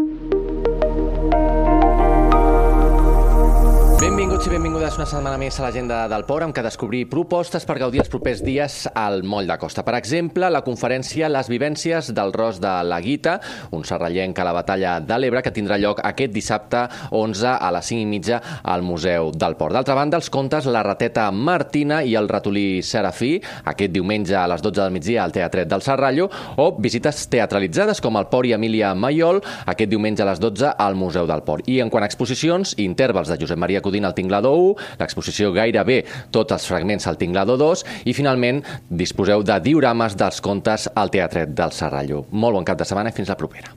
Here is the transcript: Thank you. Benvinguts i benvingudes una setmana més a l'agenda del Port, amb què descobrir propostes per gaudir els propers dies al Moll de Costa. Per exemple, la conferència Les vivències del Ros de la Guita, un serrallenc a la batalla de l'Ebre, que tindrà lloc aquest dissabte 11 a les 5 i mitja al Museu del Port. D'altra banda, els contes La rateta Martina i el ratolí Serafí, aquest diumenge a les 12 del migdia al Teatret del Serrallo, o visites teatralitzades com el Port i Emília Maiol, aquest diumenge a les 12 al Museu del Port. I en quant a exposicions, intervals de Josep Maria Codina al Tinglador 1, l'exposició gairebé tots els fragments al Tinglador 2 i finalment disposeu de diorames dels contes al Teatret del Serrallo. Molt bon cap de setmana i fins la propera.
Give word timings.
Thank 0.00 0.32
you. 0.32 0.39
Benvinguts 4.40 4.56
i 4.56 4.62
benvingudes 4.64 4.94
una 4.96 5.04
setmana 5.04 5.36
més 5.36 5.56
a 5.60 5.66
l'agenda 5.66 5.96
del 6.08 6.22
Port, 6.24 6.46
amb 6.46 6.54
què 6.56 6.62
descobrir 6.64 7.02
propostes 7.12 7.66
per 7.68 7.74
gaudir 7.76 8.00
els 8.00 8.08
propers 8.08 8.38
dies 8.40 8.86
al 8.96 9.20
Moll 9.20 9.44
de 9.44 9.56
Costa. 9.60 9.82
Per 9.84 9.92
exemple, 9.98 10.48
la 10.48 10.62
conferència 10.64 11.28
Les 11.28 11.50
vivències 11.52 12.08
del 12.16 12.32
Ros 12.32 12.56
de 12.56 12.70
la 12.88 13.02
Guita, 13.04 13.34
un 13.76 13.84
serrallenc 13.84 14.38
a 14.40 14.46
la 14.48 14.54
batalla 14.56 14.94
de 15.04 15.18
l'Ebre, 15.20 15.42
que 15.44 15.52
tindrà 15.52 15.76
lloc 15.76 16.00
aquest 16.00 16.32
dissabte 16.32 16.86
11 17.10 17.50
a 17.52 17.68
les 17.76 17.90
5 17.92 18.00
i 18.00 18.06
mitja 18.08 18.38
al 18.64 18.80
Museu 18.80 19.28
del 19.34 19.58
Port. 19.60 19.74
D'altra 19.76 19.98
banda, 19.98 20.16
els 20.16 20.32
contes 20.32 20.64
La 20.72 20.86
rateta 20.88 21.26
Martina 21.30 22.00
i 22.00 22.16
el 22.16 22.30
ratolí 22.32 22.80
Serafí, 22.80 23.34
aquest 23.74 23.92
diumenge 23.92 24.38
a 24.40 24.46
les 24.48 24.64
12 24.64 24.80
del 24.80 24.96
migdia 24.96 25.20
al 25.26 25.36
Teatret 25.36 25.68
del 25.68 25.84
Serrallo, 25.84 26.30
o 26.56 26.70
visites 26.80 27.26
teatralitzades 27.28 28.00
com 28.00 28.16
el 28.16 28.30
Port 28.32 28.48
i 28.48 28.56
Emília 28.56 28.94
Maiol, 28.94 29.44
aquest 29.66 29.92
diumenge 29.92 30.24
a 30.24 30.30
les 30.32 30.40
12 30.40 30.72
al 30.78 30.96
Museu 30.96 31.28
del 31.28 31.44
Port. 31.44 31.68
I 31.68 31.82
en 31.84 31.92
quant 31.92 32.08
a 32.08 32.08
exposicions, 32.08 32.78
intervals 32.80 33.28
de 33.28 33.36
Josep 33.44 33.60
Maria 33.60 33.84
Codina 33.84 34.08
al 34.08 34.16
Tinglador 34.30 34.54
1, 34.54 34.74
l'exposició 35.00 35.50
gairebé 35.50 36.04
tots 36.30 36.54
els 36.54 36.68
fragments 36.70 37.08
al 37.10 37.18
Tinglador 37.18 37.58
2 37.58 37.82
i 38.06 38.14
finalment 38.14 38.62
disposeu 39.02 39.42
de 39.42 39.58
diorames 39.64 40.14
dels 40.14 40.38
contes 40.44 40.86
al 40.94 41.10
Teatret 41.10 41.50
del 41.50 41.74
Serrallo. 41.74 42.24
Molt 42.30 42.60
bon 42.60 42.68
cap 42.68 42.78
de 42.78 42.86
setmana 42.86 43.10
i 43.10 43.16
fins 43.16 43.32
la 43.32 43.40
propera. 43.40 43.74